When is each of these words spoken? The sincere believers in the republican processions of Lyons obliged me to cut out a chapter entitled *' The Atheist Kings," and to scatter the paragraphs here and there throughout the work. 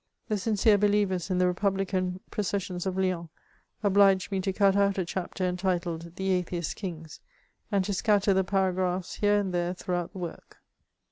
The 0.29 0.37
sincere 0.39 0.79
believers 0.79 1.29
in 1.29 1.37
the 1.37 1.45
republican 1.45 2.21
processions 2.31 2.87
of 2.87 2.97
Lyons 2.97 3.29
obliged 3.83 4.31
me 4.31 4.41
to 4.41 4.51
cut 4.51 4.75
out 4.75 4.97
a 4.97 5.05
chapter 5.05 5.45
entitled 5.45 6.15
*' 6.15 6.15
The 6.15 6.31
Atheist 6.31 6.75
Kings," 6.75 7.19
and 7.71 7.85
to 7.85 7.93
scatter 7.93 8.33
the 8.33 8.43
paragraphs 8.43 9.17
here 9.17 9.37
and 9.39 9.53
there 9.53 9.75
throughout 9.75 10.13
the 10.13 10.17
work. 10.17 10.57